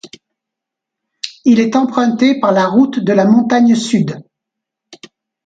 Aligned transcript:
Il 1.45 1.59
est 1.59 1.75
emprunté 1.75 2.39
par 2.39 2.53
la 2.53 2.65
route 2.65 2.97
de 2.97 3.13
la 3.13 3.25
Montagne 3.27 3.75
Sud. 3.75 4.17